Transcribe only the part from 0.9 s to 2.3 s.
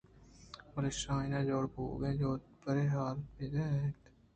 شاہین جوڑ بُوہگ ءِ